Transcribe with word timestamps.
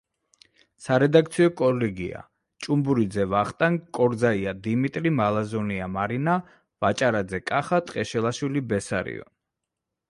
სარედაქციო 0.83 1.49
კოლეგია: 1.59 2.21
ჭუმბურიძე 2.67 3.25
ვახტანგ, 3.35 3.85
კორძაია 3.99 4.55
დიმიტრი, 4.69 5.13
მალაზონია 5.21 5.91
მარინა, 5.99 6.37
ვაჭარაძე 6.87 7.43
კახა, 7.53 7.83
ტყეშელაშვილი 7.91 8.67
ბესარიონ. 8.75 9.33